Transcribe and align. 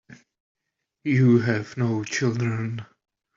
You 1.03 1.37
have 1.41 1.77
no 1.77 2.03
children. 2.03 2.87